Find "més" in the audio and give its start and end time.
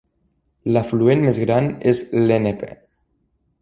1.29-1.39